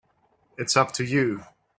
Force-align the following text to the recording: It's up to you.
It's 0.57 0.75
up 0.75 0.93
to 0.93 1.03
you. 1.05 1.43